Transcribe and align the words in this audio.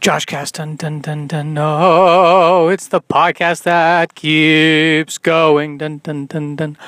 Josh 0.00 0.24
Cast, 0.24 0.54
dun 0.54 0.76
dun 0.76 1.02
dun 1.02 1.26
dun. 1.26 1.58
Oh, 1.58 2.68
it's 2.68 2.88
the 2.88 3.02
podcast 3.02 3.64
that 3.64 4.14
keeps 4.14 5.18
going, 5.18 5.76
dun 5.76 5.98
dun 5.98 6.24
dun 6.24 6.56
dun. 6.56 6.78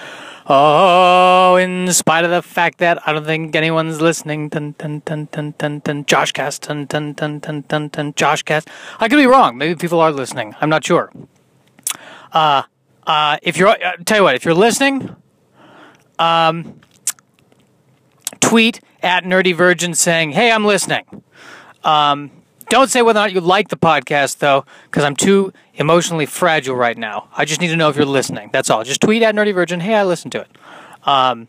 Oh, 0.47 1.57
in 1.57 1.93
spite 1.93 2.25
of 2.25 2.31
the 2.31 2.41
fact 2.41 2.79
that 2.79 3.07
I 3.07 3.13
don't 3.13 3.27
think 3.27 3.55
anyone's 3.55 4.01
listening, 4.01 4.49
dun 4.49 4.75
dun 4.79 5.03
dun 5.05 5.29
dun 5.31 5.55
dun 5.59 5.81
dun. 5.81 6.07
Josh 6.07 6.33
Cast, 6.33 6.63
dun 6.63 6.87
dun 6.87 7.13
dun 7.13 7.41
dun 7.41 7.65
dun 7.69 7.89
dun. 7.89 8.15
Josh 8.15 8.45
Cast. 8.45 8.71
I 8.99 9.11
could 9.11 9.19
be 9.19 9.27
wrong. 9.27 9.59
Maybe 9.59 9.75
people 9.75 10.01
are 10.01 10.11
listening. 10.11 10.55
I'm 10.63 10.71
not 10.71 10.83
sure. 10.83 11.13
Uh, 12.33 12.63
uh, 13.07 13.37
if 13.43 13.59
you're, 13.59 13.69
uh, 13.69 13.97
tell 14.07 14.17
you 14.17 14.25
what, 14.25 14.37
if 14.37 14.47
you're 14.47 14.55
listening, 14.55 15.15
um, 16.19 16.81
tweet 18.41 18.81
at 19.03 19.25
Nerdy 19.25 19.55
Virgin 19.55 19.95
saying, 19.95 20.33
"Hey, 20.33 20.51
I'm 20.51 20.65
listening." 20.65 21.05
Um, 21.85 22.31
don't 22.73 22.91
say 22.91 23.03
whether 23.03 23.19
or 23.19 23.25
not 23.25 23.33
you 23.33 23.41
like 23.41 23.69
the 23.69 23.77
podcast 23.77 24.39
though, 24.39 24.65
because 24.85 25.05
I'm 25.05 25.15
too 25.15 25.53
emotionally 25.75 26.25
fragile 26.25 26.75
right 26.75 26.97
now. 26.97 27.29
I 27.37 27.45
just 27.45 27.61
need 27.61 27.69
to 27.69 27.77
know 27.77 27.91
if 27.91 27.97
you're 27.97 28.07
listening. 28.07 28.49
That's 28.51 28.71
all. 28.71 28.83
Just 28.83 29.03
tweet 29.03 29.23
at 29.23 29.35
Nerdy 29.35 29.55
Virgin. 29.55 29.81
Hey, 29.81 29.95
I 29.95 30.05
listened 30.05 30.33
to 30.33 30.41
it. 30.41 30.49
Um, 31.07 31.49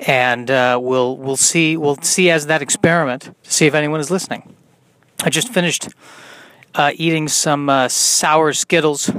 and 0.00 0.48
uh, 0.48 0.78
we'll 0.80 1.16
we'll 1.16 1.36
see 1.36 1.76
we'll 1.76 1.96
see 1.96 2.30
as 2.30 2.46
that 2.46 2.62
experiment 2.62 3.32
to 3.42 3.50
see 3.50 3.66
if 3.66 3.74
anyone 3.74 3.98
is 3.98 4.12
listening. 4.12 4.54
I 5.24 5.30
just 5.30 5.48
finished 5.48 5.88
uh, 6.76 6.92
eating 6.94 7.26
some 7.26 7.68
uh, 7.68 7.88
sour 7.88 8.52
Skittles. 8.52 9.10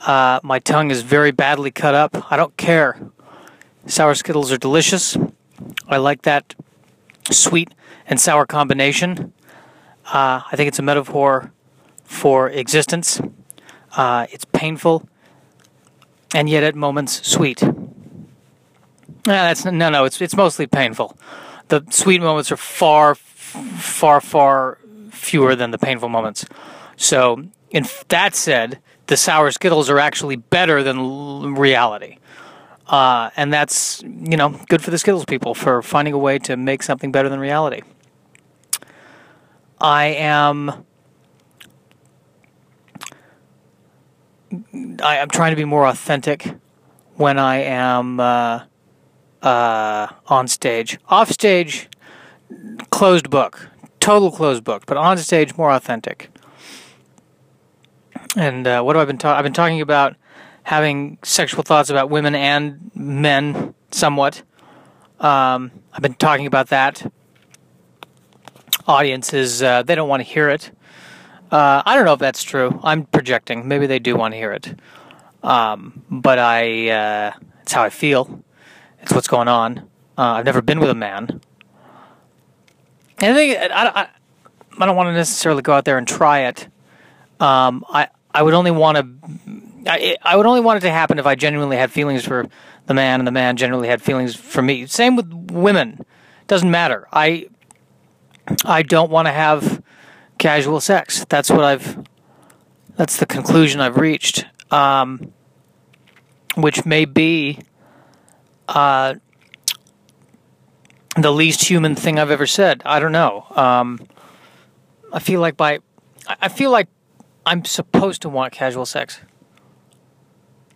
Uh, 0.00 0.40
my 0.42 0.58
tongue 0.58 0.90
is 0.90 1.02
very 1.02 1.30
badly 1.30 1.70
cut 1.70 1.94
up. 1.94 2.32
I 2.32 2.36
don't 2.36 2.56
care. 2.56 2.98
Sour 3.86 4.16
Skittles 4.16 4.50
are 4.50 4.58
delicious. 4.58 5.16
I 5.86 5.98
like 5.98 6.22
that 6.22 6.56
sweet 7.30 7.72
and 8.06 8.20
sour 8.20 8.46
combination. 8.46 9.32
Uh, 10.06 10.42
I 10.50 10.56
think 10.56 10.68
it's 10.68 10.78
a 10.78 10.82
metaphor 10.82 11.52
for 12.04 12.48
existence. 12.50 13.20
Uh, 13.96 14.26
it's 14.30 14.44
painful, 14.44 15.08
and 16.34 16.48
yet 16.48 16.62
at 16.62 16.74
moments 16.74 17.26
sweet. 17.26 17.62
Yeah, 17.62 19.44
that's 19.44 19.64
no, 19.64 19.88
no. 19.88 20.04
It's 20.04 20.20
it's 20.20 20.36
mostly 20.36 20.66
painful. 20.66 21.16
The 21.68 21.84
sweet 21.90 22.20
moments 22.20 22.50
are 22.50 22.56
far, 22.56 23.14
far, 23.14 24.20
far 24.20 24.78
fewer 25.10 25.54
than 25.54 25.70
the 25.70 25.78
painful 25.78 26.08
moments. 26.08 26.44
So, 26.96 27.44
in 27.70 27.86
that 28.08 28.34
said, 28.34 28.80
the 29.06 29.16
sour 29.16 29.50
Skittles 29.50 29.88
are 29.88 29.98
actually 29.98 30.36
better 30.36 30.82
than 30.82 31.54
reality. 31.54 32.18
Uh, 32.92 33.30
and 33.38 33.50
that's 33.50 34.02
you 34.02 34.36
know 34.36 34.50
good 34.68 34.82
for 34.82 34.90
the 34.90 34.98
Skittles 34.98 35.24
people 35.24 35.54
for 35.54 35.80
finding 35.80 36.12
a 36.12 36.18
way 36.18 36.38
to 36.38 36.58
make 36.58 36.82
something 36.82 37.10
better 37.10 37.30
than 37.30 37.40
reality. 37.40 37.80
I 39.80 40.08
am. 40.08 40.84
I 45.02 45.16
am 45.16 45.30
trying 45.30 45.52
to 45.52 45.56
be 45.56 45.64
more 45.64 45.86
authentic 45.86 46.54
when 47.14 47.38
I 47.38 47.62
am 47.62 48.20
uh, 48.20 48.64
uh, 49.40 50.08
on 50.26 50.46
stage. 50.46 50.98
Off 51.08 51.30
stage, 51.30 51.88
closed 52.90 53.30
book, 53.30 53.70
total 54.00 54.30
closed 54.30 54.64
book, 54.64 54.84
but 54.84 54.98
on 54.98 55.16
stage, 55.16 55.56
more 55.56 55.70
authentic. 55.70 56.28
And 58.36 58.66
uh, 58.66 58.82
what 58.82 58.96
have 58.96 59.02
I 59.02 59.06
been 59.06 59.16
talking? 59.16 59.38
I've 59.38 59.44
been 59.44 59.54
talking 59.54 59.80
about 59.80 60.14
having 60.62 61.18
sexual 61.22 61.62
thoughts 61.62 61.90
about 61.90 62.10
women 62.10 62.34
and 62.34 62.90
men, 62.94 63.74
somewhat. 63.90 64.42
Um, 65.20 65.70
I've 65.92 66.02
been 66.02 66.14
talking 66.14 66.46
about 66.46 66.68
that. 66.68 67.10
Audiences, 68.86 69.62
uh, 69.62 69.82
they 69.82 69.94
don't 69.94 70.08
want 70.08 70.20
to 70.20 70.24
hear 70.28 70.48
it. 70.48 70.70
Uh, 71.50 71.82
I 71.84 71.94
don't 71.94 72.04
know 72.04 72.14
if 72.14 72.18
that's 72.18 72.42
true. 72.42 72.80
I'm 72.82 73.04
projecting. 73.04 73.68
Maybe 73.68 73.86
they 73.86 73.98
do 73.98 74.16
want 74.16 74.32
to 74.32 74.38
hear 74.38 74.52
it. 74.52 74.74
Um, 75.42 76.02
but 76.10 76.38
I, 76.38 76.88
uh, 76.88 77.32
it's 77.62 77.72
how 77.72 77.82
I 77.82 77.90
feel. 77.90 78.42
It's 79.00 79.12
what's 79.12 79.28
going 79.28 79.48
on. 79.48 79.78
Uh, 80.16 80.32
I've 80.32 80.44
never 80.44 80.62
been 80.62 80.80
with 80.80 80.90
a 80.90 80.94
man. 80.94 81.40
And 83.18 83.32
I 83.32 83.34
think 83.34 83.58
I, 83.58 83.86
I, 83.86 84.08
I 84.78 84.86
don't 84.86 84.96
want 84.96 85.08
to 85.08 85.12
necessarily 85.12 85.62
go 85.62 85.72
out 85.72 85.84
there 85.84 85.98
and 85.98 86.08
try 86.08 86.40
it. 86.46 86.68
Um, 87.38 87.84
I, 87.88 88.08
I 88.32 88.42
would 88.42 88.54
only 88.54 88.70
want 88.70 88.96
to 88.96 89.71
I, 89.86 90.16
I 90.22 90.36
would 90.36 90.46
only 90.46 90.60
want 90.60 90.78
it 90.78 90.80
to 90.80 90.90
happen 90.90 91.18
if 91.18 91.26
I 91.26 91.34
genuinely 91.34 91.76
had 91.76 91.90
feelings 91.90 92.24
for 92.24 92.46
the 92.86 92.94
man 92.94 93.20
and 93.20 93.26
the 93.26 93.32
man 93.32 93.56
genuinely 93.56 93.88
had 93.88 94.02
feelings 94.02 94.34
for 94.34 94.62
me. 94.62 94.86
Same 94.86 95.16
with 95.16 95.32
women. 95.50 96.04
Doesn't 96.46 96.70
matter. 96.70 97.08
I 97.12 97.48
I 98.64 98.82
don't 98.82 99.10
want 99.10 99.26
to 99.26 99.32
have 99.32 99.82
casual 100.38 100.80
sex. 100.80 101.24
That's 101.28 101.50
what 101.50 101.64
I've 101.64 102.04
that's 102.96 103.16
the 103.16 103.26
conclusion 103.26 103.80
I've 103.80 103.96
reached. 103.96 104.46
Um, 104.70 105.32
which 106.54 106.84
may 106.84 107.04
be 107.04 107.60
uh, 108.68 109.14
the 111.16 111.30
least 111.30 111.64
human 111.64 111.94
thing 111.94 112.18
I've 112.18 112.30
ever 112.30 112.46
said. 112.46 112.82
I 112.84 112.98
don't 112.98 113.12
know. 113.12 113.46
Um, 113.50 114.06
I 115.12 115.18
feel 115.18 115.40
like 115.40 115.56
by 115.56 115.80
I 116.26 116.48
feel 116.48 116.70
like 116.70 116.88
I'm 117.44 117.64
supposed 117.64 118.22
to 118.22 118.28
want 118.28 118.52
casual 118.52 118.86
sex. 118.86 119.20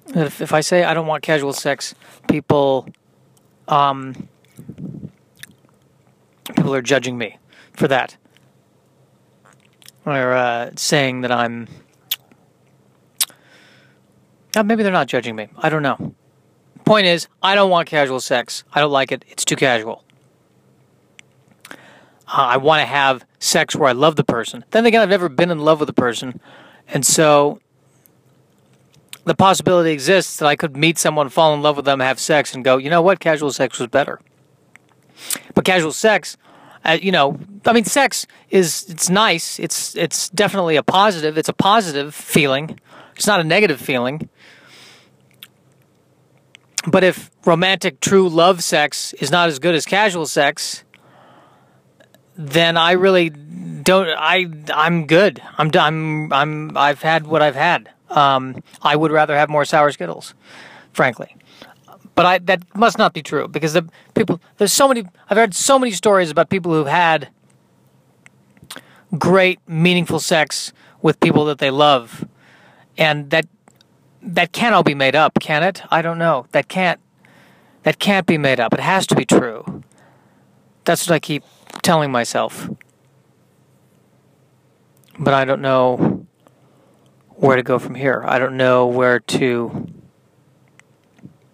If, 0.08 0.40
if 0.40 0.52
I 0.52 0.60
say 0.60 0.84
I 0.84 0.94
don't 0.94 1.06
want 1.06 1.22
casual 1.22 1.52
sex, 1.52 1.94
people, 2.28 2.88
um, 3.68 4.28
people 6.54 6.74
are 6.74 6.82
judging 6.82 7.18
me 7.18 7.38
for 7.72 7.88
that, 7.88 8.16
or 10.04 10.32
uh, 10.32 10.70
saying 10.76 11.22
that 11.22 11.32
I'm. 11.32 11.68
Uh, 14.54 14.62
maybe 14.62 14.82
they're 14.82 14.92
not 14.92 15.08
judging 15.08 15.36
me. 15.36 15.48
I 15.58 15.68
don't 15.68 15.82
know. 15.82 16.14
Point 16.84 17.06
is, 17.06 17.26
I 17.42 17.54
don't 17.54 17.68
want 17.68 17.88
casual 17.88 18.20
sex. 18.20 18.64
I 18.72 18.80
don't 18.80 18.92
like 18.92 19.10
it. 19.12 19.24
It's 19.28 19.44
too 19.44 19.56
casual. 19.56 20.04
Uh, 21.70 21.74
I 22.28 22.56
want 22.56 22.80
to 22.80 22.86
have 22.86 23.24
sex 23.38 23.76
where 23.76 23.88
I 23.88 23.92
love 23.92 24.16
the 24.16 24.24
person. 24.24 24.64
Then 24.70 24.86
again, 24.86 25.02
I've 25.02 25.08
never 25.08 25.28
been 25.28 25.50
in 25.50 25.58
love 25.58 25.80
with 25.80 25.88
a 25.88 25.94
person, 25.94 26.40
and 26.88 27.04
so 27.04 27.60
the 29.26 29.34
possibility 29.34 29.90
exists 29.90 30.36
that 30.38 30.46
I 30.46 30.54
could 30.54 30.76
meet 30.76 30.98
someone, 30.98 31.28
fall 31.28 31.52
in 31.52 31.60
love 31.60 31.76
with 31.76 31.84
them, 31.84 31.98
have 31.98 32.20
sex, 32.20 32.54
and 32.54 32.64
go, 32.64 32.76
you 32.76 32.88
know 32.88 33.02
what, 33.02 33.18
casual 33.18 33.52
sex 33.52 33.78
was 33.78 33.88
better. 33.88 34.20
But 35.52 35.64
casual 35.64 35.92
sex, 35.92 36.36
uh, 36.84 36.96
you 37.02 37.10
know, 37.10 37.38
I 37.66 37.72
mean, 37.72 37.84
sex 37.84 38.26
is 38.50 38.86
it's 38.88 39.10
nice. 39.10 39.58
It's 39.58 39.96
it's 39.96 40.28
definitely 40.28 40.76
a 40.76 40.82
positive. 40.82 41.36
It's 41.36 41.48
a 41.48 41.52
positive 41.52 42.14
feeling. 42.14 42.78
It's 43.16 43.26
not 43.26 43.40
a 43.40 43.44
negative 43.44 43.80
feeling. 43.80 44.28
But 46.86 47.02
if 47.02 47.32
romantic, 47.44 47.98
true 47.98 48.28
love 48.28 48.62
sex 48.62 49.12
is 49.14 49.32
not 49.32 49.48
as 49.48 49.58
good 49.58 49.74
as 49.74 49.84
casual 49.86 50.26
sex, 50.26 50.84
then 52.36 52.76
I 52.76 52.92
really 52.92 53.30
don't. 53.30 54.08
I 54.08 54.46
I'm 54.72 55.06
good. 55.08 55.42
I'm 55.58 55.70
I'm 55.74 56.32
I'm 56.32 56.76
I've 56.76 57.02
had 57.02 57.26
what 57.26 57.42
I've 57.42 57.56
had. 57.56 57.90
Um, 58.10 58.62
I 58.82 58.96
would 58.96 59.10
rather 59.10 59.36
have 59.36 59.48
more 59.48 59.64
sour 59.64 59.90
Skittles, 59.90 60.34
frankly. 60.92 61.36
But 62.14 62.26
I, 62.26 62.38
that 62.38 62.62
must 62.74 62.98
not 62.98 63.12
be 63.12 63.22
true 63.22 63.46
because 63.46 63.74
the 63.74 63.86
people 64.14 64.40
there's 64.56 64.72
so 64.72 64.88
many. 64.88 65.04
I've 65.28 65.36
heard 65.36 65.54
so 65.54 65.78
many 65.78 65.92
stories 65.92 66.30
about 66.30 66.48
people 66.48 66.72
who've 66.72 66.86
had 66.86 67.28
great, 69.18 69.60
meaningful 69.68 70.18
sex 70.18 70.72
with 71.02 71.20
people 71.20 71.44
that 71.44 71.58
they 71.58 71.70
love, 71.70 72.26
and 72.96 73.30
that 73.30 73.46
that 74.22 74.52
can't 74.52 74.74
all 74.74 74.82
be 74.82 74.94
made 74.94 75.14
up, 75.14 75.38
can 75.40 75.62
it? 75.62 75.82
I 75.90 76.00
don't 76.00 76.18
know. 76.18 76.46
That 76.52 76.68
can't 76.68 77.00
that 77.82 77.98
can't 77.98 78.26
be 78.26 78.38
made 78.38 78.60
up. 78.60 78.72
It 78.72 78.80
has 78.80 79.06
to 79.08 79.14
be 79.14 79.26
true. 79.26 79.82
That's 80.84 81.06
what 81.06 81.14
I 81.14 81.18
keep 81.18 81.44
telling 81.82 82.10
myself. 82.10 82.70
But 85.18 85.34
I 85.34 85.44
don't 85.44 85.60
know 85.60 86.15
where 87.36 87.56
to 87.56 87.62
go 87.62 87.78
from 87.78 87.94
here. 87.94 88.22
I 88.26 88.38
don't 88.38 88.56
know 88.56 88.86
where 88.86 89.20
to 89.20 89.86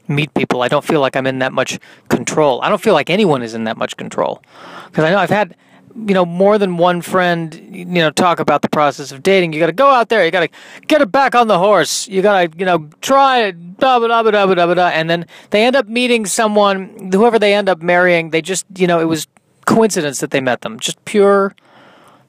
meet 0.09 0.33
people. 0.35 0.63
I 0.63 0.69
don't 0.69 0.85
feel 0.85 1.01
like 1.01 1.17
I'm 1.17 1.27
in 1.27 1.41
that 1.41 1.53
much 1.53 1.79
control. 2.09 2.61
I 2.63 2.69
don't 2.69 2.81
feel 2.81 2.95
like 2.95 3.11
anyone 3.11 3.43
is 3.43 3.55
in 3.55 3.65
that 3.65 3.77
much 3.77 3.97
control. 3.97 4.43
Because 4.87 5.05
I 5.05 5.11
know 5.11 5.19
I've 5.19 5.31
had, 5.31 5.57
you 5.95 6.15
know, 6.15 6.25
more 6.25 6.59
than 6.59 6.77
one 6.77 7.03
friend, 7.03 7.55
you 7.71 7.85
know, 7.85 8.11
talk 8.11 8.41
about 8.41 8.63
the 8.63 8.69
process 8.69 9.13
of 9.13 9.23
dating. 9.23 9.53
You 9.53 9.61
got 9.61 9.67
to 9.67 9.73
go 9.73 9.89
out 9.89 10.09
there. 10.09 10.25
You 10.25 10.31
got 10.31 10.41
to 10.41 10.49
get 10.87 11.01
it 11.01 11.11
back 11.11 11.35
on 11.35 11.49
the 11.49 11.59
horse. 11.59 12.09
You 12.09 12.23
got 12.23 12.53
to, 12.53 12.59
you 12.59 12.65
know, 12.65 12.89
try 13.01 13.45
it, 13.45 13.57
and 13.83 15.11
then 15.11 15.27
they 15.51 15.65
end 15.65 15.77
up 15.77 15.89
meeting 15.89 16.25
someone, 16.27 17.11
whoever 17.13 17.39
they 17.39 17.53
end 17.53 17.69
up 17.69 17.83
marrying, 17.83 18.31
they 18.31 18.41
just, 18.41 18.65
you 18.77 18.87
know, 18.87 19.01
it 19.01 19.07
was 19.07 19.27
coincidence 19.67 20.21
that 20.21 20.31
they 20.31 20.41
met 20.41 20.61
them. 20.61 20.79
Just 20.79 21.05
pure, 21.05 21.55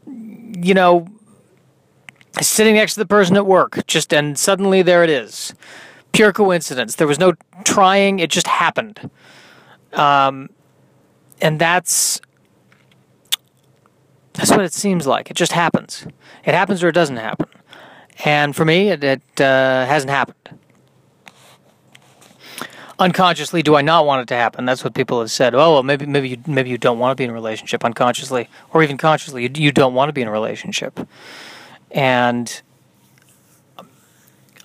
you 0.07 0.73
know, 0.73 1.07
sitting 2.41 2.75
next 2.75 2.93
to 2.95 2.99
the 2.99 3.05
person 3.05 3.35
at 3.35 3.45
work, 3.45 3.85
just 3.87 4.13
and 4.13 4.37
suddenly 4.37 4.81
there 4.81 5.03
it 5.03 5.09
is. 5.09 5.53
Pure 6.11 6.33
coincidence. 6.33 6.95
There 6.95 7.07
was 7.07 7.19
no 7.19 7.33
trying, 7.63 8.19
it 8.19 8.29
just 8.29 8.47
happened. 8.47 9.09
Um, 9.93 10.49
and 11.41 11.59
that's 11.59 12.21
That's 14.33 14.49
what 14.49 14.61
it 14.61 14.73
seems 14.73 15.05
like. 15.05 15.29
It 15.29 15.37
just 15.37 15.51
happens. 15.51 16.07
It 16.43 16.53
happens 16.53 16.83
or 16.83 16.89
it 16.89 16.93
doesn't 16.95 17.17
happen. 17.17 17.47
And 18.25 18.55
for 18.55 18.65
me, 18.65 18.89
it, 18.89 19.03
it 19.03 19.21
uh, 19.39 19.85
hasn't 19.85 20.09
happened. 20.09 20.59
Unconsciously, 22.99 23.61
do 23.63 23.75
I 23.75 23.81
not 23.81 24.05
want 24.05 24.21
it 24.21 24.27
to 24.29 24.35
happen? 24.35 24.65
That's 24.65 24.83
what 24.83 24.93
people 24.93 25.19
have 25.19 25.31
said. 25.31 25.53
Oh, 25.53 25.73
well, 25.73 25.83
maybe, 25.83 26.05
maybe 26.05 26.29
you, 26.29 26.37
maybe 26.47 26.69
you 26.69 26.77
don't 26.77 26.99
want 26.99 27.11
to 27.11 27.15
be 27.15 27.23
in 27.23 27.29
a 27.29 27.33
relationship 27.33 27.83
unconsciously, 27.83 28.49
or 28.71 28.83
even 28.83 28.97
consciously. 28.97 29.43
You, 29.43 29.49
you 29.55 29.71
don't 29.71 29.93
want 29.93 30.09
to 30.09 30.13
be 30.13 30.21
in 30.21 30.27
a 30.27 30.31
relationship, 30.31 30.99
and 31.93 32.61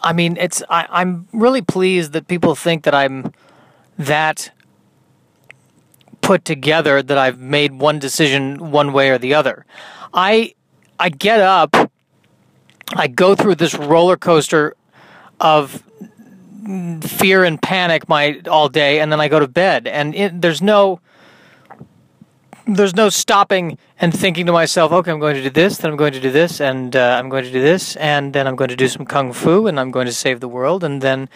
I 0.02 0.12
mean, 0.12 0.36
it's. 0.38 0.62
I, 0.69 0.86
I'm 0.88 1.28
really 1.32 1.62
pleased 1.62 2.12
that 2.12 2.26
people 2.26 2.54
think 2.54 2.84
that 2.84 2.94
I'm 2.94 3.32
that 3.98 4.50
put 6.20 6.44
together 6.44 7.02
that 7.02 7.19
I've 7.19 7.38
made 7.38 7.72
one 7.75 7.98
decision 7.98 8.70
one 8.70 8.92
way 8.92 9.10
or 9.10 9.19
the 9.19 9.34
other. 9.34 9.66
I 10.14 10.54
I 10.98 11.10
get 11.10 11.40
up, 11.40 11.76
I 12.94 13.08
go 13.08 13.34
through 13.34 13.56
this 13.56 13.75
roller 13.75 14.16
coaster 14.16 14.75
of 15.40 15.82
fear 17.02 17.44
and 17.44 17.60
panic 17.60 18.08
my 18.08 18.40
all 18.48 18.69
day, 18.69 19.00
and 19.00 19.10
then 19.10 19.20
I 19.20 19.28
go 19.28 19.40
to 19.40 19.48
bed, 19.48 19.86
and 19.86 20.14
it, 20.14 20.40
there's 20.40 20.62
no 20.62 21.00
there's 22.68 22.94
no 22.94 23.08
stopping 23.08 23.78
and 23.98 24.12
thinking 24.12 24.44
to 24.46 24.52
myself, 24.52 24.92
okay, 24.92 25.10
I'm 25.10 25.18
going 25.18 25.34
to 25.34 25.42
do 25.42 25.50
this, 25.50 25.78
then 25.78 25.90
I'm 25.90 25.96
going 25.96 26.12
to 26.12 26.20
do 26.20 26.30
this, 26.30 26.60
and 26.60 26.94
uh, 26.94 27.16
I'm 27.18 27.28
going 27.30 27.44
to 27.44 27.50
do 27.50 27.62
this, 27.62 27.96
and 27.96 28.34
then 28.34 28.46
I'm 28.46 28.56
going 28.56 28.68
to 28.68 28.76
do 28.76 28.88
some 28.88 29.06
kung 29.06 29.32
fu, 29.32 29.66
and 29.66 29.80
I'm 29.80 29.90
going 29.90 30.06
to 30.06 30.12
save 30.12 30.40
the 30.40 30.48
world, 30.48 30.84
and 30.84 31.00
then 31.00 31.30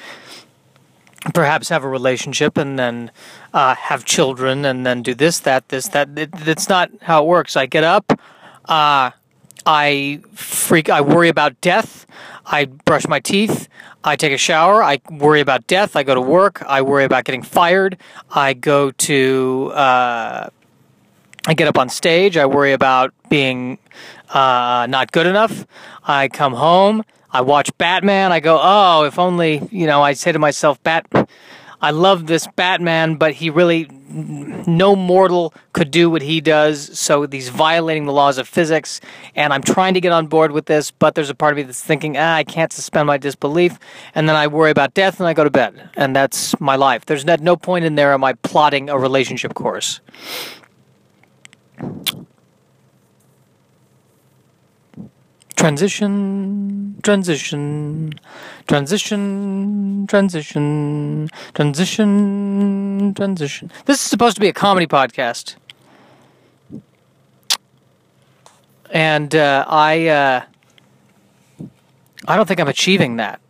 perhaps 1.33 1.71
have 1.71 1.85
a 1.85 1.89
relationship, 1.89 2.59
and 2.59 2.79
then 2.79 3.11
uh, 3.55 3.75
have 3.75 4.05
children, 4.05 4.67
and 4.67 4.85
then 4.85 5.03
do 5.03 5.15
this, 5.15 5.41
that, 5.41 5.71
this, 5.71 5.89
that. 5.89 6.11
It, 6.17 6.31
it's 6.47 6.69
not 6.69 6.91
how 7.01 7.25
it 7.25 7.27
works. 7.27 7.57
I 7.57 7.65
get 7.65 7.83
up, 7.83 8.13
uh, 8.67 9.11
I 9.65 10.21
freak, 10.35 10.91
I 10.91 11.01
worry 11.01 11.31
about 11.31 11.59
death, 11.63 12.07
I 12.45 12.67
brush 12.67 13.09
my 13.09 13.21
teeth, 13.21 13.69
I 14.05 14.17
take 14.17 14.33
a 14.33 14.39
shower. 14.39 14.83
I 14.83 15.01
worry 15.13 15.41
about 15.41 15.69
death. 15.69 15.95
I 15.95 16.03
go 16.03 16.17
to 16.17 16.21
work. 16.21 16.61
I 16.67 16.83
worry 16.83 17.05
about 17.05 17.25
getting 17.25 17.43
fired. 17.43 17.99
I 18.33 18.53
go 18.53 18.91
to. 18.91 19.71
Uh, 19.73 20.51
I 21.47 21.55
get 21.55 21.67
up 21.67 21.77
on 21.77 21.89
stage. 21.89 22.37
I 22.37 22.47
worry 22.47 22.73
about 22.73 23.13
being 23.29 23.79
uh, 24.31 24.87
not 24.89 25.11
good 25.11 25.27
enough. 25.27 25.67
I 26.05 26.29
come 26.29 26.55
home. 26.55 27.05
I 27.33 27.41
watch 27.41 27.77
Batman. 27.79 28.31
I 28.31 28.41
go, 28.41 28.61
oh, 28.63 29.05
if 29.05 29.19
only 29.19 29.67
you 29.71 29.87
know. 29.87 30.03
I 30.03 30.13
say 30.13 30.33
to 30.33 30.39
myself, 30.39 30.83
Bat. 30.83 31.29
I 31.81 31.91
love 31.91 32.29
this 32.29 32.47
Batman, 32.55 33.17
but 33.17 33.33
he 33.33 33.51
really 33.51 33.89
no 34.09 34.95
mortal 34.95 35.53
could 35.73 35.91
do 35.91 36.09
what 36.11 36.23
he 36.23 36.41
does. 36.41 36.97
So 36.97 37.27
he's 37.27 37.49
violating 37.49 38.05
the 38.05 38.13
laws 38.13 38.39
of 38.39 38.47
physics, 38.47 39.01
and 39.35 39.53
I'm 39.53 39.63
trying 39.63 39.95
to 39.95 40.01
get 40.01 40.13
on 40.13 40.29
board 40.29 40.53
with 40.53 40.67
this, 40.67 40.93
but 40.93 41.17
there's 41.17 41.31
a 41.31 41.35
part 41.35 41.53
of 41.53 41.57
me 41.57 41.63
that's 41.65 41.83
thinking, 41.83 42.17
ah, 42.17 42.35
I 42.37 42.45
can't 42.45 42.73
suspend 42.73 43.09
my 43.09 43.19
disbelief, 43.19 43.81
and 44.15 44.29
then 44.29 44.37
I 44.37 44.47
worry 44.47 44.71
about 44.71 44.95
death, 44.95 45.19
and 45.19 45.27
I 45.27 45.35
go 45.35 45.43
to 45.43 45.51
bed, 45.51 45.91
and 45.97 46.15
that's 46.15 46.59
my 46.61 46.77
life. 46.77 47.07
There's 47.07 47.25
no 47.25 47.57
point 47.57 47.85
in 47.85 47.97
there 47.97 48.13
am 48.13 48.23
I 48.23 48.35
plotting 48.35 48.89
a 48.89 48.99
relationship 48.99 49.55
course. 49.55 50.01
Transition, 55.57 56.99
transition, 57.03 58.13
transition, 58.67 60.07
transition, 60.09 61.29
transition, 61.55 63.15
transition. 63.15 63.71
This 63.85 63.97
is 63.99 64.03
supposed 64.03 64.35
to 64.37 64.41
be 64.41 64.49
a 64.49 64.53
comedy 64.53 64.87
podcast. 64.87 65.55
And 68.91 69.35
uh, 69.35 69.65
I, 69.69 70.09
uh, 70.09 70.45
I 72.27 72.37
don't 72.37 72.47
think 72.47 72.61
I'm 72.61 72.69
achieving 72.69 73.17
that. 73.17 73.41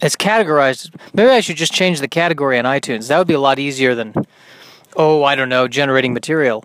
It's 0.00 0.16
categorized. 0.16 0.94
Maybe 1.12 1.30
I 1.30 1.40
should 1.40 1.56
just 1.56 1.72
change 1.72 2.00
the 2.00 2.08
category 2.08 2.58
on 2.58 2.64
iTunes. 2.64 3.08
That 3.08 3.18
would 3.18 3.26
be 3.26 3.34
a 3.34 3.40
lot 3.40 3.58
easier 3.58 3.94
than, 3.94 4.14
oh, 4.96 5.24
I 5.24 5.34
don't 5.34 5.48
know, 5.48 5.66
generating 5.66 6.14
material. 6.14 6.64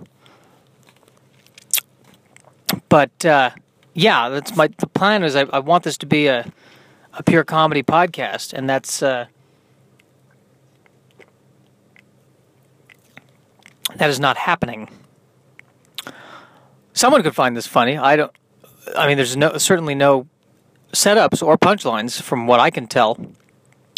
But 2.89 3.25
uh, 3.25 3.51
yeah, 3.93 4.29
that's 4.29 4.55
my 4.55 4.67
the 4.77 4.87
plan 4.87 5.23
is 5.23 5.35
I, 5.35 5.41
I 5.41 5.59
want 5.59 5.83
this 5.83 5.97
to 5.99 6.05
be 6.05 6.27
a 6.27 6.51
a 7.13 7.23
pure 7.23 7.43
comedy 7.43 7.83
podcast, 7.83 8.53
and 8.53 8.69
that's 8.69 9.03
uh, 9.03 9.27
that 13.95 14.09
is 14.09 14.19
not 14.19 14.37
happening. 14.37 14.89
Someone 16.93 17.23
could 17.23 17.35
find 17.35 17.55
this 17.55 17.67
funny. 17.67 17.97
I 17.97 18.15
don't. 18.15 18.31
I 18.97 19.07
mean, 19.07 19.17
there's 19.17 19.37
no 19.37 19.57
certainly 19.57 19.95
no 19.95 20.27
setups 20.91 21.45
or 21.45 21.57
punchlines 21.57 22.21
from 22.21 22.47
what 22.47 22.59
I 22.59 22.69
can 22.69 22.87
tell. 22.87 23.15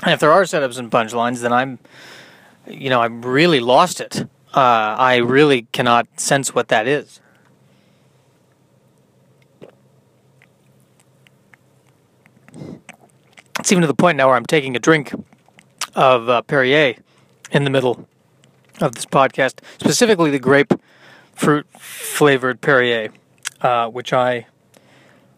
And 0.03 0.13
if 0.13 0.19
there 0.19 0.31
are 0.31 0.43
setups 0.43 0.77
and 0.77 0.91
punchlines, 0.91 1.41
then 1.41 1.53
I'm, 1.53 1.79
you 2.67 2.89
know, 2.89 3.01
I'm 3.01 3.21
really 3.21 3.59
lost 3.59 4.01
it. 4.01 4.21
Uh, 4.53 4.95
I 4.97 5.17
really 5.17 5.63
cannot 5.71 6.07
sense 6.19 6.53
what 6.53 6.69
that 6.69 6.87
is. 6.87 7.19
It's 13.65 13.71
even 13.71 13.81
to 13.81 13.87
the 13.87 13.95
point 13.95 14.15
now 14.15 14.27
where 14.27 14.35
I'm 14.35 14.45
taking 14.45 14.75
a 14.75 14.79
drink 14.79 15.11
of 15.95 16.29
uh, 16.29 16.43
Perrier 16.43 16.97
in 17.49 17.63
the 17.63 17.71
middle 17.71 18.07
of 18.79 18.93
this 18.93 19.07
podcast, 19.07 19.55
specifically 19.79 20.29
the 20.29 20.37
grapefruit 20.37 21.65
flavored 21.71 22.61
Perrier, 22.61 23.09
uh, 23.61 23.89
which 23.89 24.13
I 24.13 24.45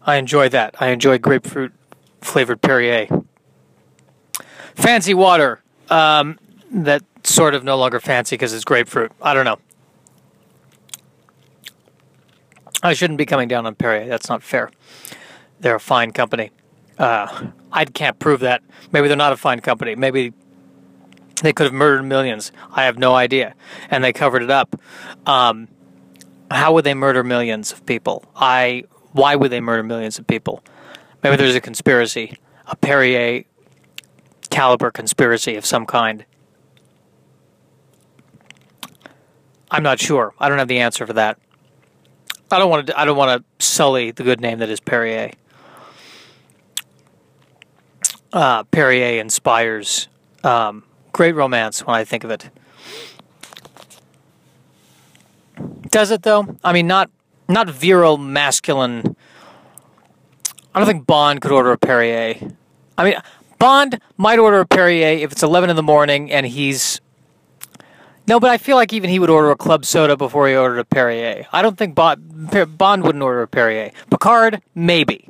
I 0.04 0.16
enjoy 0.16 0.50
that. 0.50 0.74
I 0.78 0.88
enjoy 0.88 1.16
grapefruit 1.16 1.72
flavored 2.20 2.60
Perrier. 2.60 3.08
Fancy 4.74 5.14
water. 5.14 5.62
Um, 5.88 6.38
that 6.70 7.04
sort 7.24 7.54
of 7.54 7.64
no 7.64 7.78
longer 7.78 7.98
fancy 7.98 8.36
because 8.36 8.52
it's 8.52 8.62
grapefruit. 8.62 9.10
I 9.22 9.32
don't 9.32 9.46
know. 9.46 9.58
I 12.82 12.92
shouldn't 12.92 13.16
be 13.16 13.24
coming 13.24 13.48
down 13.48 13.64
on 13.64 13.74
Perrier. 13.74 14.06
That's 14.06 14.28
not 14.28 14.42
fair. 14.42 14.70
They're 15.60 15.76
a 15.76 15.80
fine 15.80 16.12
company. 16.12 16.50
Uh, 16.98 17.50
I 17.70 17.84
can't 17.84 18.18
prove 18.18 18.40
that. 18.40 18.62
Maybe 18.92 19.08
they're 19.08 19.16
not 19.16 19.32
a 19.32 19.36
fine 19.36 19.60
company. 19.60 19.94
Maybe 19.94 20.32
they 21.42 21.52
could 21.52 21.64
have 21.64 21.72
murdered 21.72 22.02
millions. 22.04 22.50
I 22.72 22.84
have 22.84 22.98
no 22.98 23.14
idea, 23.14 23.54
and 23.90 24.02
they 24.02 24.12
covered 24.12 24.42
it 24.42 24.50
up. 24.50 24.80
Um, 25.26 25.68
how 26.50 26.72
would 26.74 26.84
they 26.84 26.94
murder 26.94 27.22
millions 27.22 27.72
of 27.72 27.84
people? 27.86 28.24
I. 28.34 28.84
Why 29.12 29.36
would 29.36 29.50
they 29.50 29.60
murder 29.60 29.82
millions 29.82 30.18
of 30.18 30.26
people? 30.26 30.62
Maybe 31.22 31.36
there's 31.36 31.54
a 31.54 31.60
conspiracy, 31.60 32.36
a 32.66 32.76
Perrier 32.76 33.44
caliber 34.50 34.90
conspiracy 34.90 35.56
of 35.56 35.64
some 35.64 35.86
kind. 35.86 36.24
I'm 39.70 39.82
not 39.82 39.98
sure. 39.98 40.34
I 40.38 40.48
don't 40.48 40.58
have 40.58 40.68
the 40.68 40.78
answer 40.78 41.06
for 41.06 41.14
that. 41.14 41.38
I 42.50 42.58
don't 42.58 42.70
want 42.70 42.86
to. 42.88 42.98
I 42.98 43.04
don't 43.04 43.16
want 43.16 43.42
to 43.42 43.64
sully 43.64 44.10
the 44.10 44.22
good 44.22 44.40
name 44.40 44.58
that 44.58 44.70
is 44.70 44.80
Perrier 44.80 45.32
uh, 48.32 48.64
Perrier 48.64 49.20
inspires 49.20 50.08
um, 50.44 50.84
great 51.12 51.34
romance 51.34 51.86
when 51.86 51.96
I 51.96 52.04
think 52.04 52.24
of 52.24 52.30
it. 52.30 52.50
Does 55.90 56.10
it 56.10 56.22
though? 56.22 56.56
I 56.62 56.72
mean, 56.72 56.86
not 56.86 57.10
not 57.48 57.68
virile, 57.68 58.18
masculine. 58.18 59.16
I 60.74 60.78
don't 60.78 60.86
think 60.86 61.06
Bond 61.06 61.40
could 61.40 61.50
order 61.50 61.72
a 61.72 61.78
Perrier. 61.78 62.36
I 62.96 63.04
mean, 63.04 63.14
Bond 63.58 64.00
might 64.16 64.38
order 64.38 64.60
a 64.60 64.66
Perrier 64.66 65.18
if 65.18 65.32
it's 65.32 65.42
eleven 65.42 65.70
in 65.70 65.76
the 65.76 65.82
morning 65.82 66.30
and 66.30 66.46
he's. 66.46 67.00
No, 68.28 68.38
but 68.38 68.50
I 68.50 68.58
feel 68.58 68.76
like 68.76 68.92
even 68.92 69.08
he 69.08 69.18
would 69.18 69.30
order 69.30 69.50
a 69.50 69.56
club 69.56 69.86
soda 69.86 70.14
before 70.14 70.46
he 70.46 70.54
ordered 70.54 70.78
a 70.78 70.84
Perrier. 70.84 71.46
I 71.50 71.62
don't 71.62 71.78
think 71.78 71.94
Bond, 71.94 72.76
Bond 72.76 73.02
wouldn't 73.02 73.24
order 73.24 73.40
a 73.40 73.48
Perrier. 73.48 73.90
Picard, 74.10 74.60
maybe. 74.74 75.26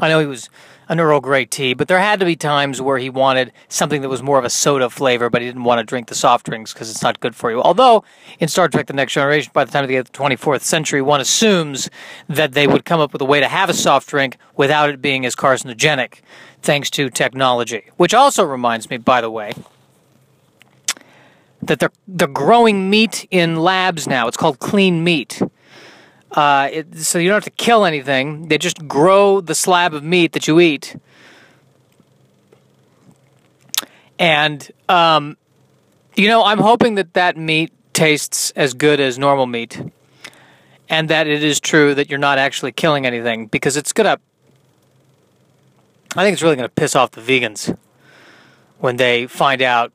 I 0.00 0.08
know 0.08 0.18
he 0.18 0.26
was 0.26 0.48
an 0.90 0.98
Earl 0.98 1.20
Grey 1.20 1.44
tea, 1.44 1.72
but 1.72 1.86
there 1.86 2.00
had 2.00 2.18
to 2.18 2.26
be 2.26 2.34
times 2.34 2.82
where 2.82 2.98
he 2.98 3.08
wanted 3.08 3.52
something 3.68 4.02
that 4.02 4.08
was 4.08 4.24
more 4.24 4.40
of 4.40 4.44
a 4.44 4.50
soda 4.50 4.90
flavor, 4.90 5.30
but 5.30 5.40
he 5.40 5.46
didn't 5.46 5.62
want 5.62 5.78
to 5.78 5.84
drink 5.84 6.08
the 6.08 6.16
soft 6.16 6.46
drinks 6.46 6.72
because 6.72 6.90
it's 6.90 7.00
not 7.00 7.20
good 7.20 7.36
for 7.36 7.52
you. 7.52 7.62
Although, 7.62 8.02
in 8.40 8.48
Star 8.48 8.68
Trek 8.68 8.88
The 8.88 8.92
Next 8.92 9.12
Generation, 9.12 9.52
by 9.54 9.64
the 9.64 9.70
time 9.70 9.86
they 9.86 9.94
of 9.94 10.10
the 10.10 10.18
24th 10.18 10.62
century, 10.62 11.00
one 11.00 11.20
assumes 11.20 11.88
that 12.28 12.52
they 12.52 12.66
would 12.66 12.84
come 12.84 12.98
up 12.98 13.12
with 13.12 13.22
a 13.22 13.24
way 13.24 13.38
to 13.38 13.46
have 13.46 13.70
a 13.70 13.72
soft 13.72 14.08
drink 14.08 14.36
without 14.56 14.90
it 14.90 15.00
being 15.00 15.24
as 15.24 15.36
carcinogenic, 15.36 16.22
thanks 16.60 16.90
to 16.90 17.08
technology. 17.08 17.84
Which 17.96 18.12
also 18.12 18.44
reminds 18.44 18.90
me, 18.90 18.96
by 18.96 19.20
the 19.20 19.30
way, 19.30 19.52
that 21.62 21.78
they're, 21.78 21.92
they're 22.08 22.26
growing 22.26 22.90
meat 22.90 23.28
in 23.30 23.54
labs 23.54 24.08
now. 24.08 24.26
It's 24.26 24.36
called 24.36 24.58
clean 24.58 25.04
meat. 25.04 25.40
Uh, 26.32 26.68
it, 26.70 26.96
so 26.98 27.18
you 27.18 27.28
don't 27.28 27.36
have 27.36 27.44
to 27.44 27.50
kill 27.50 27.84
anything. 27.84 28.48
They 28.48 28.58
just 28.58 28.86
grow 28.86 29.40
the 29.40 29.54
slab 29.54 29.94
of 29.94 30.04
meat 30.04 30.32
that 30.32 30.46
you 30.46 30.60
eat. 30.60 30.96
And, 34.18 34.70
um, 34.88 35.36
you 36.16 36.28
know, 36.28 36.44
I'm 36.44 36.58
hoping 36.58 36.96
that 36.96 37.14
that 37.14 37.36
meat 37.36 37.72
tastes 37.92 38.50
as 38.52 38.74
good 38.74 39.00
as 39.00 39.18
normal 39.18 39.46
meat. 39.46 39.80
and 40.90 41.08
that 41.08 41.28
it 41.28 41.44
is 41.44 41.60
true 41.60 41.94
that 41.94 42.10
you're 42.10 42.18
not 42.18 42.36
actually 42.36 42.72
killing 42.72 43.06
anything 43.06 43.46
because 43.46 43.76
it's 43.76 43.92
gonna. 43.92 44.18
I 46.16 46.24
think 46.24 46.32
it's 46.34 46.42
really 46.42 46.56
gonna 46.56 46.68
piss 46.68 46.96
off 46.96 47.12
the 47.12 47.20
vegans 47.20 47.76
when 48.78 48.96
they 48.96 49.28
find 49.28 49.62
out 49.62 49.92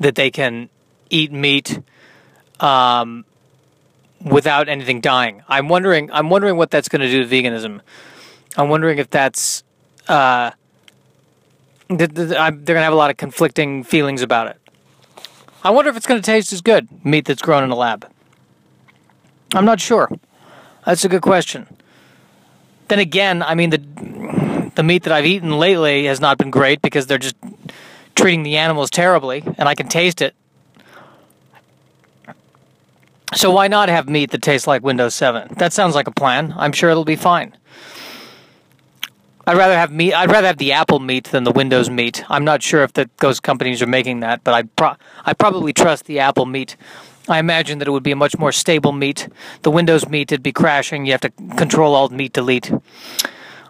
that 0.00 0.14
they 0.16 0.30
can 0.30 0.68
eat 1.08 1.32
meat 1.32 1.80
um, 2.60 3.24
without 4.24 4.68
anything 4.68 5.00
dying. 5.00 5.42
I'm 5.48 5.68
wondering. 5.68 6.10
I'm 6.12 6.30
wondering 6.30 6.56
what 6.56 6.70
that's 6.70 6.88
going 6.88 7.02
to 7.02 7.08
do 7.08 7.24
to 7.24 7.28
veganism. 7.28 7.80
I'm 8.56 8.68
wondering 8.68 8.98
if 8.98 9.10
that's. 9.10 9.62
Uh, 10.08 10.50
they're 11.88 12.08
going 12.08 12.36
to 12.64 12.80
have 12.80 12.92
a 12.92 12.96
lot 12.96 13.10
of 13.10 13.16
conflicting 13.16 13.84
feelings 13.84 14.22
about 14.22 14.48
it. 14.48 14.58
I 15.62 15.70
wonder 15.70 15.90
if 15.90 15.96
it's 15.96 16.06
going 16.06 16.20
to 16.20 16.24
taste 16.24 16.52
as 16.52 16.60
good 16.60 16.88
meat 17.04 17.26
that's 17.26 17.42
grown 17.42 17.62
in 17.62 17.70
a 17.70 17.76
lab. 17.76 18.10
I'm 19.54 19.64
not 19.64 19.80
sure. 19.80 20.10
That's 20.84 21.04
a 21.04 21.08
good 21.08 21.22
question. 21.22 21.66
Then 22.88 22.98
again, 22.98 23.42
I 23.42 23.54
mean 23.54 23.70
the 23.70 24.70
the 24.74 24.82
meat 24.82 25.04
that 25.04 25.12
I've 25.12 25.26
eaten 25.26 25.58
lately 25.58 26.06
has 26.06 26.20
not 26.20 26.36
been 26.36 26.50
great 26.50 26.82
because 26.82 27.06
they're 27.06 27.18
just 27.18 27.36
treating 28.14 28.42
the 28.42 28.56
animals 28.56 28.90
terribly, 28.90 29.42
and 29.56 29.68
I 29.68 29.74
can 29.74 29.88
taste 29.88 30.20
it. 30.20 30.34
So 33.34 33.50
why 33.50 33.68
not 33.68 33.88
have 33.88 34.08
meat 34.08 34.30
that 34.30 34.42
tastes 34.42 34.66
like 34.66 34.82
Windows 34.82 35.14
7? 35.14 35.54
That 35.56 35.72
sounds 35.72 35.94
like 35.94 36.06
a 36.06 36.12
plan. 36.12 36.54
I'm 36.56 36.72
sure 36.72 36.90
it'll 36.90 37.04
be 37.04 37.16
fine. 37.16 37.56
I'd 39.46 39.56
rather 39.58 39.76
have 39.76 39.92
meat. 39.92 40.14
I'd 40.14 40.30
rather 40.30 40.46
have 40.46 40.56
the 40.56 40.72
Apple 40.72 41.00
meat 41.00 41.24
than 41.24 41.44
the 41.44 41.50
Windows 41.50 41.90
meat. 41.90 42.24
I'm 42.30 42.44
not 42.44 42.62
sure 42.62 42.82
if 42.82 42.94
the, 42.94 43.10
those 43.18 43.40
companies 43.40 43.82
are 43.82 43.86
making 43.86 44.20
that, 44.20 44.42
but 44.42 44.54
I 44.54 44.62
pro- 44.62 44.96
I 45.26 45.34
probably 45.34 45.72
trust 45.72 46.06
the 46.06 46.20
Apple 46.20 46.46
meat. 46.46 46.76
I 47.28 47.38
imagine 47.38 47.78
that 47.78 47.88
it 47.88 47.90
would 47.90 48.02
be 48.02 48.12
a 48.12 48.16
much 48.16 48.38
more 48.38 48.52
stable 48.52 48.92
meat. 48.92 49.28
The 49.62 49.70
Windows 49.70 50.08
meat, 50.08 50.32
it'd 50.32 50.42
be 50.42 50.52
crashing. 50.52 51.04
You 51.04 51.12
have 51.12 51.20
to 51.22 51.30
control 51.56 51.94
alt 51.94 52.12
meat 52.12 52.32
delete. 52.32 52.72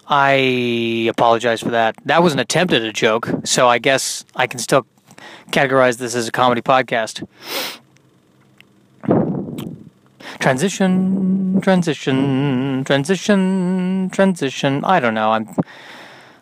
I 0.07 1.09
apologize 1.09 1.61
for 1.61 1.71
that. 1.71 1.97
That 2.05 2.23
was 2.23 2.33
an 2.33 2.39
attempt 2.39 2.73
at 2.73 2.83
a 2.83 2.93
joke, 2.93 3.29
so 3.45 3.69
I 3.69 3.79
guess 3.79 4.25
I 4.37 4.47
can 4.47 4.59
still 4.59 4.87
categorize 5.51 5.99
this 5.99 6.15
as 6.15 6.29
a 6.29 6.33
comedy 6.33 6.61
podcast. 6.63 7.27
Transition, 10.45 11.59
transition, 11.63 12.85
transition, 12.85 14.11
transition. 14.13 14.85
I 14.85 15.01
don't 15.01 15.15
know. 15.15 15.33
I'm. 15.33 15.49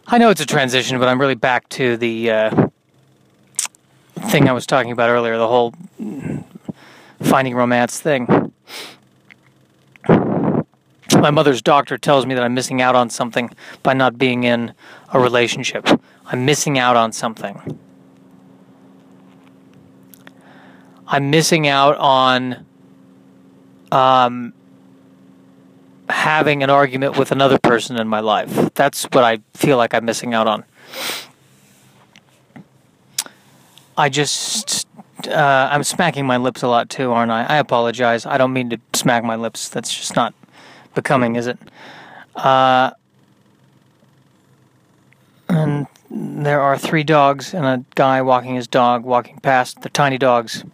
I 0.09 0.19
know 0.19 0.29
it's 0.31 0.41
a 0.41 0.45
transition, 0.45 0.99
but 0.99 1.07
I'm 1.07 1.21
really 1.21 1.37
back 1.37 1.69
to 1.69 1.97
the 1.97 2.29
uh, 2.29 2.69
thing 4.17 4.49
I 4.49 4.53
was 4.53 4.67
talking 4.67 4.91
about 4.91 5.09
earlier. 5.09 5.39
The 5.39 5.47
whole 5.47 5.73
finding 7.21 7.55
romance 7.55 8.01
thing. 8.01 8.53
My 10.09 11.31
mother's 11.31 11.63
doctor 11.63 11.97
tells 11.97 12.27
me 12.27 12.35
that 12.35 12.43
I'm 12.43 12.55
missing 12.55 12.83
out 12.83 12.97
on 12.97 13.09
something 13.09 13.55
by 13.85 13.93
not 13.93 14.19
being 14.19 14.43
in 14.43 14.75
a 15.13 15.21
relationship. 15.21 15.87
I'm 16.27 16.45
missing 16.45 16.77
out 16.77 16.97
on 16.97 17.13
something. 17.13 17.79
I'm 21.07 21.31
missing 21.31 21.69
out 21.69 21.97
on 21.99 22.67
um, 23.93 24.55
having 26.09 26.63
an 26.63 26.71
argument 26.71 27.19
with 27.19 27.31
another 27.31 27.59
person 27.59 27.97
in 27.99 28.09
my 28.09 28.21
life. 28.21 28.73
That's 28.75 29.05
what 29.05 29.23
I 29.23 29.39
feel 29.55 29.77
like 29.77 29.95
I'm 29.95 30.05
missing 30.05 30.35
out 30.35 30.49
on. 30.49 30.65
I 33.97 34.09
just 34.09 34.89
uh, 35.29 35.69
I'm 35.71 35.85
smacking 35.85 36.27
my 36.27 36.39
lips 36.39 36.63
a 36.63 36.69
lot 36.69 36.89
too, 36.89 37.13
aren't 37.13 37.31
I? 37.31 37.45
I 37.45 37.57
apologize. 37.59 38.25
I 38.25 38.39
don't 38.39 38.53
mean 38.53 38.71
to 38.71 38.81
smack 38.95 39.23
my 39.23 39.37
lips. 39.37 39.69
That's 39.69 39.95
just 39.95 40.17
not 40.17 40.35
becoming, 40.95 41.37
is 41.37 41.47
it? 41.47 41.59
Uh, 42.35 42.93
and 45.51 45.87
there 46.11 46.63
are 46.63 46.79
three 46.79 47.05
dogs 47.05 47.53
and 47.53 47.67
a 47.67 47.85
guy 47.95 48.23
walking 48.23 48.55
his 48.55 48.67
dog, 48.67 49.05
walking 49.05 49.39
past 49.41 49.83
the 49.83 49.91
tiny 49.91 50.17
dogs. 50.17 50.65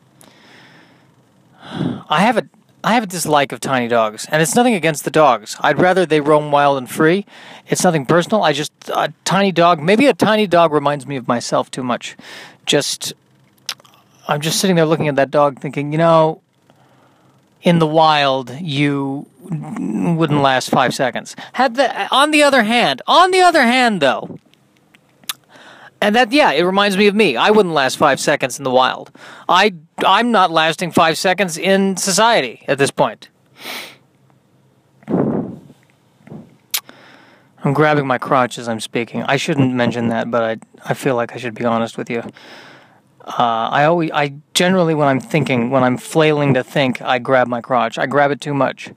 I 2.08 2.20
have 2.20 2.38
a 2.38 2.48
I 2.84 2.94
have 2.94 3.02
a 3.02 3.06
dislike 3.06 3.50
of 3.52 3.60
tiny 3.60 3.88
dogs, 3.88 4.26
and 4.30 4.40
it's 4.40 4.54
nothing 4.54 4.74
against 4.74 5.04
the 5.04 5.10
dogs. 5.10 5.56
I'd 5.60 5.80
rather 5.80 6.06
they 6.06 6.20
roam 6.20 6.52
wild 6.52 6.78
and 6.78 6.88
free. 6.88 7.26
It's 7.66 7.82
nothing 7.82 8.06
personal. 8.06 8.42
I 8.44 8.52
just 8.52 8.72
a 8.94 9.12
tiny 9.24 9.50
dog. 9.50 9.80
Maybe 9.80 10.06
a 10.06 10.14
tiny 10.14 10.46
dog 10.46 10.72
reminds 10.72 11.06
me 11.06 11.16
of 11.16 11.26
myself 11.26 11.70
too 11.70 11.82
much. 11.82 12.16
Just 12.66 13.14
I'm 14.28 14.40
just 14.40 14.60
sitting 14.60 14.76
there 14.76 14.86
looking 14.86 15.08
at 15.08 15.16
that 15.16 15.30
dog, 15.30 15.58
thinking, 15.58 15.90
you 15.90 15.98
know, 15.98 16.40
in 17.62 17.78
the 17.78 17.86
wild, 17.86 18.50
you 18.60 19.26
wouldn't 19.40 20.42
last 20.42 20.70
five 20.70 20.94
seconds. 20.94 21.34
Had 21.54 21.74
the 21.74 22.08
on 22.14 22.30
the 22.30 22.42
other 22.42 22.62
hand, 22.62 23.02
on 23.06 23.30
the 23.32 23.40
other 23.40 23.62
hand, 23.62 24.00
though, 24.00 24.38
and 26.00 26.14
that 26.16 26.32
yeah, 26.32 26.52
it 26.52 26.62
reminds 26.62 26.96
me 26.96 27.06
of 27.06 27.14
me. 27.14 27.36
I 27.36 27.50
wouldn't 27.50 27.74
last 27.74 27.96
five 27.98 28.20
seconds 28.20 28.58
in 28.58 28.64
the 28.64 28.70
wild. 28.70 29.10
I 29.48 29.74
I'm 29.98 30.30
not 30.30 30.50
lasting 30.50 30.92
five 30.92 31.18
seconds 31.18 31.58
in 31.58 31.96
society 31.96 32.64
at 32.68 32.78
this 32.78 32.90
point. 32.90 33.28
I'm 37.64 37.72
grabbing 37.72 38.06
my 38.06 38.18
crotch 38.18 38.58
as 38.58 38.68
I'm 38.68 38.80
speaking. 38.80 39.24
I 39.24 39.36
shouldn't 39.36 39.74
mention 39.74 40.08
that, 40.08 40.30
but 40.30 40.42
I 40.42 40.58
I 40.90 40.94
feel 40.94 41.16
like 41.16 41.32
I 41.32 41.36
should 41.36 41.54
be 41.54 41.64
honest 41.64 41.98
with 41.98 42.08
you. 42.08 42.22
Uh, 43.28 43.68
I 43.70 43.84
always, 43.84 44.10
I 44.12 44.32
generally, 44.54 44.94
when 44.94 45.06
I'm 45.06 45.20
thinking, 45.20 45.68
when 45.68 45.84
I'm 45.84 45.98
flailing 45.98 46.54
to 46.54 46.64
think, 46.64 47.02
I 47.02 47.18
grab 47.18 47.46
my 47.46 47.60
crotch. 47.60 47.98
I 47.98 48.06
grab 48.06 48.30
it 48.30 48.40
too 48.40 48.54
much. 48.54 48.90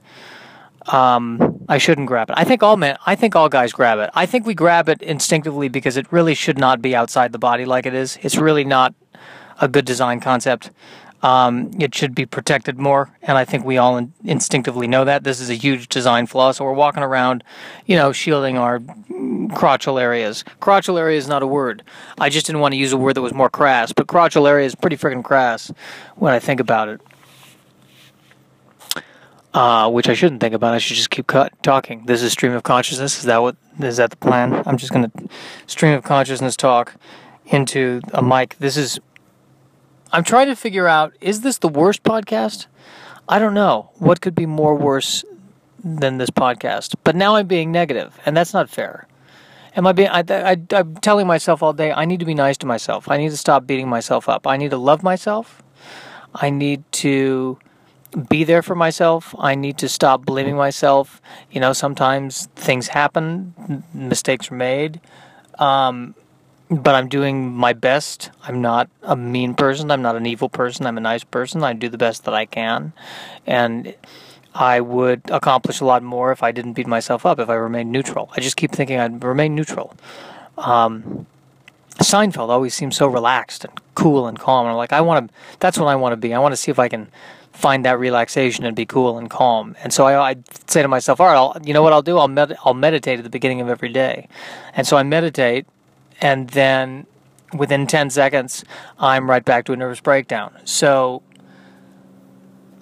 Um, 0.88 1.64
I 1.70 1.78
shouldn't 1.78 2.08
grab 2.08 2.30
it. 2.30 2.36
I 2.38 2.44
think 2.44 2.64
all 2.64 2.76
men, 2.76 2.98
I 3.06 3.16
think 3.16 3.36
all 3.36 3.50
guys 3.50 3.72
grab 3.72 4.00
it. 4.00 4.10
I 4.14 4.26
think 4.26 4.46
we 4.46 4.54
grab 4.54 4.90
it 4.90 5.02
instinctively 5.02 5.70
because 5.70 5.96
it 5.96 6.12
really 6.12 6.34
should 6.34 6.58
not 6.58 6.82
be 6.82 6.96
outside 6.96 7.32
the 7.32 7.40
body 7.40 7.66
like 7.66 7.86
it 7.86 7.94
is. 7.94 8.18
It's 8.22 8.38
really 8.38 8.64
not 8.64 8.94
a 9.60 9.68
good 9.68 9.86
design 9.86 10.20
concept. 10.20 10.72
Um, 11.24 11.70
it 11.80 11.94
should 11.94 12.16
be 12.16 12.26
protected 12.26 12.80
more, 12.80 13.16
and 13.22 13.38
I 13.38 13.46
think 13.46 13.64
we 13.64 13.78
all 13.78 13.96
in- 13.96 14.12
instinctively 14.24 14.88
know 14.88 15.06
that. 15.06 15.24
This 15.24 15.40
is 15.40 15.52
a 15.52 15.54
huge 15.54 15.88
design 15.88 16.26
flaw, 16.26 16.52
so 16.52 16.66
we're 16.66 16.74
walking 16.74 17.04
around, 17.04 17.44
you 17.86 17.96
know, 17.96 18.12
shielding 18.12 18.58
our 18.58 18.80
crotchal 18.80 20.02
areas. 20.02 20.44
Crotchal 20.60 21.00
area 21.00 21.20
is 21.20 21.28
not 21.28 21.44
a 21.44 21.48
word. 21.48 21.84
I 22.18 22.30
just 22.30 22.48
didn't 22.48 22.62
want 22.62 22.74
to 22.74 22.78
use 22.80 22.92
a 22.92 22.98
word 22.98 23.16
that 23.18 23.22
was 23.22 23.36
more 23.36 23.52
crass, 23.52 23.94
but 23.94 24.08
crotchal 24.08 24.50
area 24.50 24.66
is 24.66 24.74
pretty 24.74 24.98
freaking 24.98 25.24
crass 25.24 25.72
when 26.16 26.34
I 26.34 26.40
think 26.40 26.60
about 26.60 26.90
it. 26.90 27.02
Uh, 29.53 29.89
which 29.89 30.08
I 30.08 30.13
shouldn't 30.13 30.39
think 30.39 30.53
about. 30.53 30.74
I 30.74 30.77
should 30.77 30.96
just 30.96 31.10
keep 31.10 31.27
cut- 31.27 31.51
talking. 31.62 32.05
This 32.05 32.24
is 32.24 32.31
stream 32.31 32.53
of 32.53 32.63
consciousness. 32.63 33.17
Is 33.20 33.25
that 33.25 33.41
what? 33.41 33.58
Is 33.81 33.98
that 33.98 34.10
the 34.10 34.15
plan? 34.15 34.63
I'm 34.65 34.77
just 34.77 34.93
gonna 34.93 35.12
stream 35.67 35.93
of 35.93 36.03
consciousness 36.03 36.55
talk 36.55 36.96
into 37.48 38.00
a 38.13 38.24
mic. 38.24 38.58
This 38.60 38.77
is 38.77 39.00
I'm 40.13 40.24
trying 40.24 40.48
to 40.48 40.55
figure 40.55 40.88
out 40.88 41.13
is 41.20 41.41
this 41.41 41.58
the 41.58 41.67
worst 41.67 42.03
podcast? 42.03 42.67
I 43.27 43.39
don't 43.39 43.53
know. 43.53 43.91
What 43.96 44.22
could 44.22 44.36
be 44.36 44.46
more 44.46 44.75
worse 44.75 45.25
than 45.84 46.17
this 46.17 46.29
podcast? 46.29 46.96
But 47.03 47.15
now 47.15 47.36
I'm 47.36 47.48
being 47.48 47.72
negative, 47.72 48.20
and 48.25 48.36
that's 48.36 48.53
not 48.53 48.70
fair. 48.70 49.08
Am 49.75 49.88
I 49.88 49.93
being? 49.93 50.10
I, 50.10 50.24
I, 50.29 50.58
I'm 50.72 50.96
telling 50.98 51.27
myself 51.27 51.63
all 51.63 51.74
day. 51.74 51.91
I 51.91 52.05
need 52.05 52.20
to 52.20 52.25
be 52.25 52.34
nice 52.34 52.58
to 52.58 52.65
myself. 52.65 53.10
I 53.10 53.17
need 53.17 53.29
to 53.29 53.38
stop 53.38 53.65
beating 53.65 53.88
myself 53.88 54.27
up. 54.27 54.48
I 54.48 54.58
need 54.58 54.72
to 54.72 54.77
love 54.77 55.01
myself. 55.01 55.62
I 56.34 56.50
need 56.50 56.84
to 56.93 57.58
be 58.30 58.44
there 58.44 58.62
for 58.62 58.75
myself. 58.75 59.34
I 59.38 59.56
need 59.56 59.77
to 59.80 59.89
stop 59.89 60.25
blaming 60.25 60.56
myself. 60.56 61.22
You 61.51 61.62
know, 61.62 61.74
sometimes 61.74 62.48
things 62.56 62.89
happen, 62.89 63.84
mistakes 63.94 64.51
are 64.51 64.56
made. 64.56 65.00
Um, 65.60 66.15
but 66.70 66.96
I'm 66.96 67.10
doing 67.10 67.53
my 67.53 67.74
best. 67.74 68.32
I'm 68.44 68.62
not 68.62 68.89
a 69.03 69.15
mean 69.15 69.56
person. 69.56 69.91
I'm 69.91 70.01
not 70.01 70.15
an 70.15 70.25
evil 70.25 70.48
person. 70.48 70.86
I'm 70.86 70.98
a 70.98 71.01
nice 71.01 71.24
person. 71.24 71.63
I 71.63 71.74
do 71.74 71.89
the 71.89 71.98
best 71.98 72.24
that 72.24 72.34
I 72.34 72.46
can. 72.46 72.94
And 73.46 73.94
I 74.56 74.80
would 74.80 75.22
accomplish 75.30 75.82
a 75.82 75.86
lot 75.86 76.01
more 76.01 76.32
if 76.32 76.44
I 76.44 76.51
didn't 76.51 76.74
beat 76.74 76.88
myself 76.88 77.25
up, 77.25 77.39
if 77.39 77.50
I 77.50 77.56
remained 77.56 77.91
neutral. 77.91 78.30
I 78.36 78.39
just 78.39 78.56
keep 78.56 78.72
thinking 78.72 79.00
I'd 79.00 79.22
remain 79.24 79.53
neutral. 79.53 79.96
Um, 80.58 81.27
Seinfeld 82.00 82.50
always 82.50 82.74
seems 82.74 82.96
so 82.96 83.08
relaxed 83.08 83.65
and 83.65 83.74
cool 83.96 84.27
and 84.27 84.39
calm. 84.39 84.65
And 84.65 84.72
I'm 84.72 84.77
like, 84.77 84.94
I 84.94 85.01
want 85.01 85.27
to, 85.27 85.34
that's 85.60 85.77
what 85.77 85.88
I 85.88 85.96
want 85.96 86.13
to 86.13 86.18
be. 86.18 86.34
I 86.34 86.39
want 86.39 86.53
to 86.53 86.58
see 86.58 86.72
if 86.72 86.80
I 86.80 86.88
can 86.88 87.10
find 87.53 87.86
that 87.86 88.00
relaxation 88.00 88.65
and 88.65 88.75
be 88.75 88.86
cool 88.86 89.17
and 89.17 89.29
calm. 89.29 89.75
And 89.84 89.93
so 89.93 90.05
I, 90.05 90.31
I 90.31 90.36
say 90.67 90.81
to 90.81 90.88
myself, 90.88 91.20
all 91.20 91.27
right, 91.27 91.36
I'll, 91.36 91.58
you 91.63 91.74
know 91.74 91.84
what 91.84 91.93
I'll 91.93 92.01
do? 92.01 92.17
I'll, 92.17 92.27
med- 92.27 92.58
I'll 92.65 92.74
meditate 92.74 93.20
at 93.20 93.24
the 93.24 93.29
beginning 93.29 93.62
of 93.62 93.70
every 93.70 93.89
day. 93.89 94.27
And 94.74 94.88
so 94.88 94.98
I 94.98 95.03
meditate 95.03 95.67
and 96.22 96.50
then 96.50 97.08
within 97.53 97.88
10 97.88 98.10
seconds, 98.10 98.63
I'm 99.00 99.29
right 99.29 99.43
back 99.43 99.65
to 99.65 99.74
a 99.74 99.75
nervous 99.75 100.00
breakdown. 100.00 100.53
So, 100.63 101.24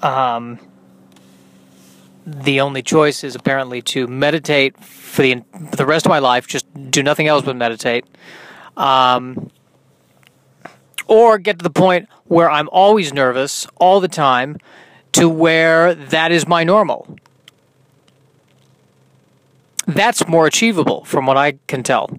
um, 0.01 0.59
the 2.25 2.61
only 2.61 2.83
choice 2.83 3.23
is 3.23 3.35
apparently 3.35 3.81
to 3.81 4.05
meditate 4.07 4.77
for 4.79 5.23
the 5.23 5.43
for 5.69 5.75
the 5.75 5.85
rest 5.85 6.05
of 6.05 6.09
my 6.09 6.19
life, 6.19 6.45
just 6.47 6.65
do 6.91 7.01
nothing 7.01 7.27
else 7.27 7.43
but 7.43 7.55
meditate, 7.55 8.05
um, 8.77 9.49
or 11.09 11.39
get 11.39 11.57
to 11.59 11.63
the 11.63 11.69
point 11.71 12.07
where 12.25 12.49
I'm 12.49 12.69
always 12.69 13.11
nervous 13.11 13.67
all 13.77 13.99
the 13.99 14.07
time, 14.07 14.57
to 15.13 15.27
where 15.27 15.95
that 15.95 16.31
is 16.31 16.47
my 16.47 16.63
normal. 16.63 17.17
That's 19.87 20.27
more 20.27 20.45
achievable 20.45 21.03
from 21.05 21.25
what 21.25 21.35
I 21.35 21.53
can 21.65 21.81
tell. 21.81 22.11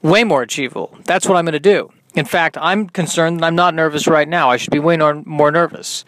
Way 0.00 0.24
more 0.24 0.40
achievable. 0.40 0.96
That's 1.04 1.28
what 1.28 1.36
I'm 1.36 1.44
going 1.44 1.52
to 1.52 1.60
do. 1.60 1.92
In 2.14 2.24
fact, 2.24 2.56
I'm 2.58 2.88
concerned 2.88 3.40
that 3.40 3.46
I'm 3.46 3.54
not 3.54 3.74
nervous 3.74 4.06
right 4.06 4.26
now. 4.26 4.48
I 4.50 4.56
should 4.56 4.70
be 4.70 4.78
way 4.78 4.96
more 4.96 5.50
nervous. 5.50 6.04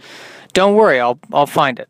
Don't 0.54 0.74
worry, 0.74 1.00
I'll 1.00 1.18
I'll 1.32 1.46
find 1.46 1.78
it. 1.78 1.88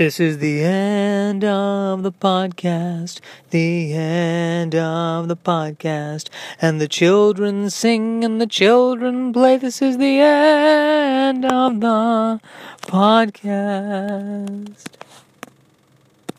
This 0.00 0.18
is 0.18 0.38
the 0.38 0.62
end 0.62 1.44
of 1.44 2.02
the 2.02 2.10
podcast, 2.10 3.20
the 3.50 3.92
end 3.92 4.74
of 4.74 5.28
the 5.28 5.36
podcast. 5.36 6.30
And 6.58 6.80
the 6.80 6.88
children 6.88 7.68
sing 7.68 8.24
and 8.24 8.40
the 8.40 8.46
children 8.46 9.30
play. 9.30 9.58
This 9.58 9.82
is 9.82 9.98
the 9.98 10.20
end 10.20 11.44
of 11.44 11.80
the 11.80 12.40
podcast. 12.86 14.99